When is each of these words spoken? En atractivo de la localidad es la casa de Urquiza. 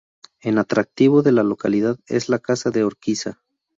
En 0.41 0.57
atractivo 0.57 1.21
de 1.21 1.31
la 1.31 1.43
localidad 1.43 1.99
es 2.07 2.27
la 2.27 2.39
casa 2.39 2.71
de 2.71 2.83
Urquiza. 2.83 3.39